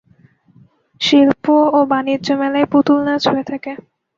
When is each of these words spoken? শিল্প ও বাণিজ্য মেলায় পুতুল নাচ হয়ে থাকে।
শিল্প 1.01 1.45
ও 1.69 1.79
বাণিজ্য 1.91 2.27
মেলায় 2.41 2.67
পুতুল 2.71 2.99
নাচ 3.07 3.23
হয়ে 3.31 3.45
থাকে। 3.51 3.71